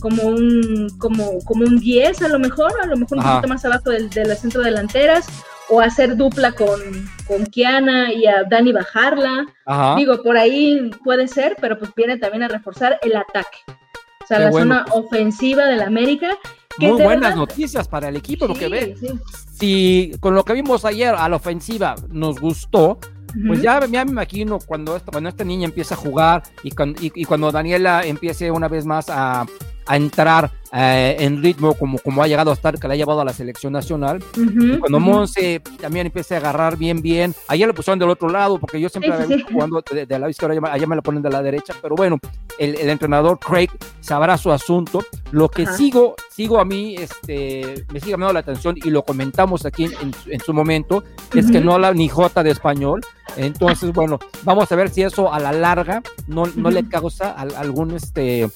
[0.00, 3.64] como un como como un 10 a lo mejor, a lo mejor un poquito más
[3.64, 5.26] abajo del, de las centro delanteras
[5.68, 6.80] o hacer dupla con,
[7.26, 9.46] con Kiana y a Dani bajarla.
[9.96, 13.58] Digo, por ahí puede ser, pero pues viene también a reforzar el ataque.
[14.22, 16.30] O sea, la zona ofensiva del América.
[16.78, 18.94] Muy buenas noticias para el equipo, lo que ve.
[19.52, 22.98] Si con lo que vimos ayer a la ofensiva nos gustó,
[23.46, 26.72] pues ya, me imagino cuando esta, cuando esta niña empieza a jugar y,
[27.14, 29.44] y cuando Daniela empiece una vez más a,
[29.88, 33.22] a entrar eh, en ritmo como, como ha llegado a estar, que le ha llevado
[33.22, 34.22] a la selección nacional.
[34.78, 38.78] cuando Monse también empiece a agarrar bien, bien, allá le pusieron del otro lado, porque
[38.78, 39.12] yo siempre
[39.50, 42.18] jugando de, la izquierda, allá me la ponen de la derecha, pero bueno,
[42.58, 43.70] el, el entrenador Craig
[44.00, 45.02] sabrá su asunto.
[45.30, 49.64] Lo que sigo, sigo a mí, este, me sigue llamando la atención y lo comentamos
[49.64, 51.02] aquí en, en su momento,
[51.34, 53.00] es que no habla ni J de español.
[53.36, 57.94] Entonces, bueno, vamos a ver si eso a la larga no, no le causa algún
[57.94, 58.50] este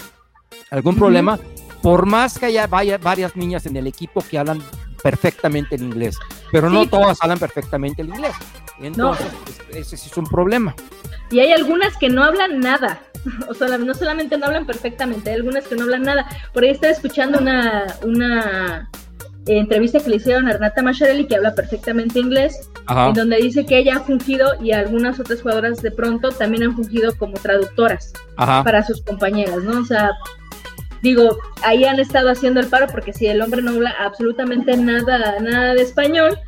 [0.71, 1.39] algún problema,
[1.83, 4.63] por más que haya varias niñas en el equipo que hablan
[5.03, 6.17] perfectamente el inglés,
[6.51, 8.35] pero no todas hablan perfectamente el inglés.
[8.81, 9.27] Entonces,
[9.71, 10.75] ese sí es un problema.
[11.31, 13.01] Y hay algunas que no hablan nada.
[13.49, 16.27] O sea, no solamente no hablan perfectamente, hay algunas que no hablan nada.
[16.53, 18.91] Por ahí estaba escuchando una, una
[19.47, 23.79] entrevista que le hicieron a Renata Macharelli, que habla perfectamente inglés, en donde dice que
[23.79, 28.85] ella ha fungido y algunas otras jugadoras de pronto también han fungido como traductoras para
[28.85, 29.81] sus compañeras, ¿no?
[29.81, 30.11] O sea,
[31.03, 35.39] digo, ahí han estado haciendo el paro porque si el hombre no habla absolutamente nada,
[35.41, 36.39] nada de español,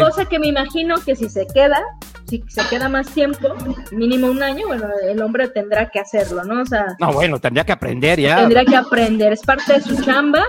[0.00, 1.80] cosa que me imagino que si se queda,
[2.28, 3.54] si se queda más tiempo,
[3.92, 6.62] mínimo un año, bueno, el hombre tendrá que hacerlo, ¿no?
[6.62, 8.36] O sea, no, bueno, tendría que aprender ya.
[8.38, 10.44] Tendría que aprender, es parte de su chamba,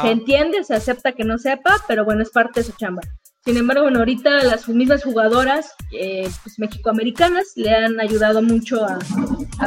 [0.00, 3.02] se entiende, se acepta que no sepa, pero bueno, es parte de su chamba.
[3.44, 8.98] Sin embargo, bueno, ahorita las mismas jugadoras eh, pues, mexicoamericanas le han ayudado mucho a,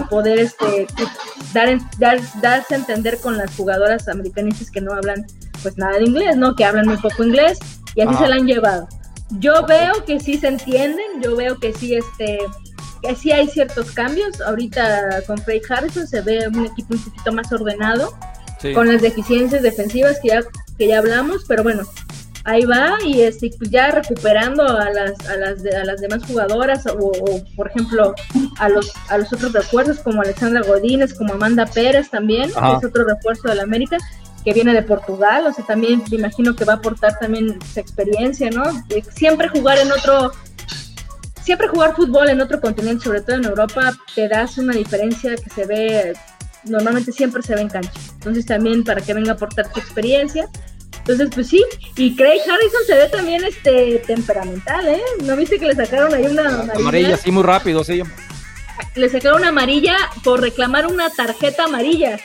[0.10, 0.88] poder este,
[1.54, 5.26] dar, dar, darse a entender con las jugadoras americanistas que no hablan
[5.62, 6.56] pues nada de inglés, ¿no?
[6.56, 7.60] Que hablan muy poco inglés
[7.96, 8.88] y así se la han llevado.
[9.40, 12.38] Yo veo que sí se entienden, yo veo que sí, este,
[13.02, 14.40] que sí hay ciertos cambios.
[14.40, 18.18] Ahorita con Craig Harrison se ve un equipo un poquito más ordenado,
[18.74, 20.44] con las deficiencias defensivas que ya,
[20.78, 21.84] que ya hablamos, pero bueno,
[22.46, 26.86] ahí va y este, pues ya recuperando a las, a las, a las demás jugadoras
[26.86, 27.12] o,
[27.56, 28.14] por ejemplo
[28.60, 32.86] a los, a los otros refuerzos como Alexandra Godínez, como Amanda Pérez también, que es
[32.86, 33.98] otro refuerzo de la América
[34.44, 37.80] que viene de Portugal, o sea, también me imagino que va a aportar también su
[37.80, 38.64] experiencia, ¿no?
[39.10, 40.32] siempre jugar en otro,
[41.42, 45.50] siempre jugar fútbol en otro continente, sobre todo en Europa, te das una diferencia que
[45.50, 46.14] se ve,
[46.66, 48.00] normalmente siempre se ve en cancha.
[48.14, 50.48] Entonces también para que venga a aportar tu experiencia,
[51.08, 51.64] entonces, pues sí,
[51.98, 55.04] y Craig Harrison se ve también este temperamental, ¿eh?
[55.22, 56.74] ¿No viste que le sacaron ahí una amarilla?
[56.80, 58.02] Amarilla, sí, muy rápido, sí.
[58.96, 62.18] Le sacaron una amarilla por reclamar una tarjeta amarilla.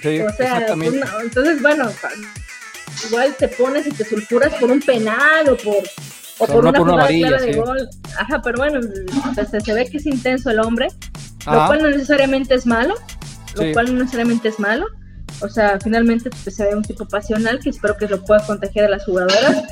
[0.00, 1.90] Sí, o sea, entonces, bueno,
[3.08, 5.82] igual te pones y te sulfuras por un penal o por
[6.38, 7.88] o por una, jugada amarilla, de gol.
[8.16, 8.78] Ajá, pero bueno,
[9.34, 10.86] pues, se ve que es intenso el hombre,
[11.44, 12.94] lo cual no necesariamente es malo,
[13.56, 14.86] lo cual no necesariamente es malo.
[15.40, 18.86] O sea, finalmente pues, se ve un tipo pasional que espero que lo pueda contagiar
[18.86, 19.64] a las jugadoras.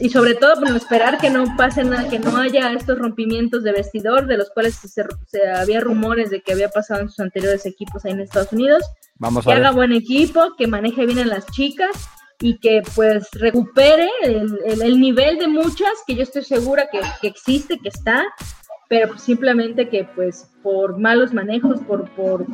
[0.00, 3.72] Y sobre todo, bueno, esperar que no pase nada, que no haya estos rompimientos de
[3.72, 5.02] vestidor, de los cuales se,
[5.48, 8.84] había rumores de que había pasado en sus anteriores equipos ahí en Estados Unidos.
[9.16, 11.90] Vamos que haga buen equipo, que maneje bien a las chicas
[12.40, 17.80] y que pues recupere el, nivel de muchas que yo estoy segura que, que existe,
[17.80, 18.24] que está,
[18.88, 22.46] pero simplemente que pues por malos manejos, por, por,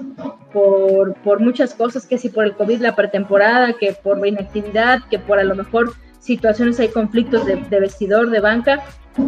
[0.53, 5.21] por, por, muchas cosas, que si por el COVID la pretemporada, que por inactividad, que
[5.21, 8.83] por a lo mejor situaciones hay conflictos de, vestidor, de banca,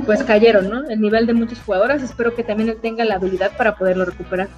[0.04, 0.88] pues cayeron, ¿no?
[0.88, 4.48] El nivel de muchas jugadoras, espero que también él tenga la habilidad para poderlo recuperar.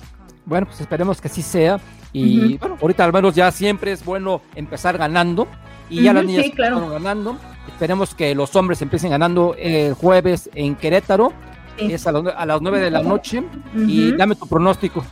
[0.46, 1.78] Bueno, pues esperemos que así sea.
[2.14, 5.46] Y bueno, ahorita al menos ya siempre es bueno empezar ganando.
[5.90, 7.36] Y ya las niñas están ganando.
[7.66, 11.32] Esperemos que los hombres empiecen ganando el jueves en Querétaro
[11.78, 13.42] es a, las 9 de la noche.
[13.74, 15.04] Y dame tu pronóstico.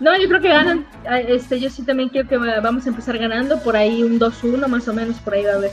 [0.00, 0.86] No, yo creo que ganan.
[1.08, 3.62] Ah, este, yo sí también creo que vamos a empezar ganando.
[3.62, 5.70] Por ahí un 2-1 más o menos, por ahí va a haber.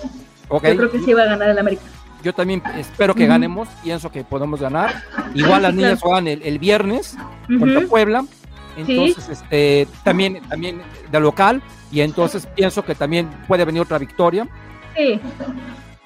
[0.51, 1.81] Yo creo que sí va a ganar el América.
[2.21, 5.03] Yo también espero que ganemos, pienso que podemos ganar.
[5.33, 7.17] Igual las niñas juegan el, viernes
[7.47, 8.25] contra Puebla.
[8.77, 11.63] Entonces, este, también, también de local.
[11.91, 14.47] Y entonces pienso que también puede venir otra victoria.
[14.95, 15.19] Sí.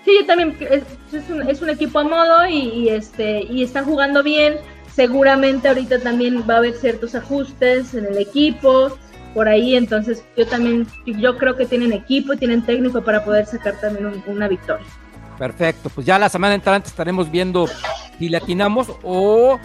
[0.05, 4.55] Sí, yo también, es, un, equipo a modo y, este, y están jugando bien.
[4.93, 8.97] Seguramente ahorita también va a haber ciertos ajustes en el equipo,
[9.33, 13.45] por ahí, entonces yo también, yo creo que tienen equipo y tienen técnico para poder
[13.45, 14.85] sacar también una victoria.
[15.37, 17.65] Perfecto, pues ya la semana entrante estaremos viendo
[18.19, 19.59] si latinamos o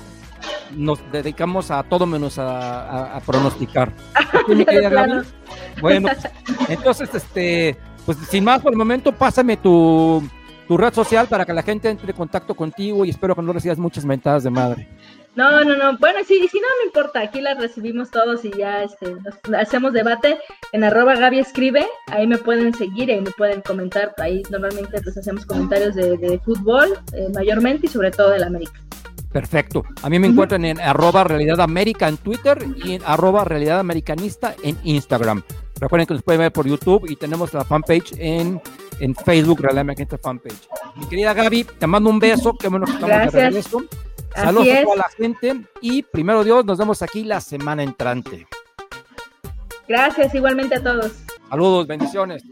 [0.75, 3.93] nos dedicamos a todo menos a, pronosticar.
[5.83, 6.09] bueno,
[6.69, 7.77] entonces, este,
[8.09, 10.27] pues sin más por el momento, pásame tu,
[10.67, 13.53] tu red social para que la gente entre en contacto contigo y espero que no
[13.53, 14.89] recibas muchas mentadas de madre.
[15.37, 15.99] No, no, no.
[15.99, 17.21] Bueno, sí, si no, me importa.
[17.21, 19.15] Aquí las recibimos todos y ya este,
[19.55, 20.39] hacemos debate
[20.73, 21.87] en arroba Gaby Escribe.
[22.07, 24.15] Ahí me pueden seguir, y me pueden comentar.
[24.17, 28.81] Ahí normalmente pues hacemos comentarios de, fútbol eh, mayormente y sobre todo del América.
[29.31, 29.85] Perfecto.
[30.03, 34.55] A mí me encuentran en arroba Realidad América en Twitter y en arroba Realidad Americanista
[34.63, 35.43] en Instagram.
[35.81, 38.61] Recuerden que nos pueden ver por YouTube y tenemos la fanpage en,
[39.01, 40.69] en Facebook, Realidad Americanista fanpage.
[40.97, 42.55] Mi querida Gaby, te mando un beso.
[42.55, 43.83] Qué bueno que estamos de regreso.
[44.35, 48.47] Saludos a toda la gente y primero Dios, nos vemos aquí la semana entrante.
[49.89, 51.13] Gracias, igualmente a todos.
[51.49, 52.43] Saludos, bendiciones.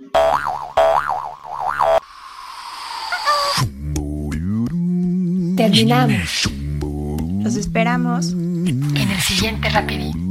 [5.57, 6.51] Terminamos.
[7.43, 10.26] Los esperamos en el siguiente rapidito.